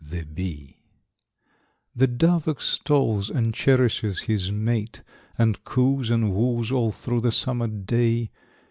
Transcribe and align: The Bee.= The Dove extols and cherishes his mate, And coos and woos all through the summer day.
The 0.03 0.23
Bee.= 0.25 0.79
The 1.95 2.07
Dove 2.07 2.47
extols 2.47 3.29
and 3.29 3.53
cherishes 3.53 4.21
his 4.21 4.51
mate, 4.51 5.03
And 5.37 5.63
coos 5.63 6.09
and 6.09 6.33
woos 6.33 6.71
all 6.71 6.91
through 6.91 7.21
the 7.21 7.31
summer 7.31 7.67
day. 7.67 8.31